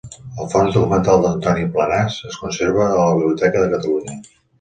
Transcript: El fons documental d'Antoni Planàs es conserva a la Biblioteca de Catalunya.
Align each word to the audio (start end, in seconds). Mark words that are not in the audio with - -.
El 0.43 0.47
fons 0.51 0.69
documental 0.77 1.19
d'Antoni 1.25 1.67
Planàs 1.75 2.17
es 2.29 2.39
conserva 2.45 2.87
a 2.87 2.95
la 3.01 3.05
Biblioteca 3.21 3.63
de 3.65 3.69
Catalunya. 3.75 4.17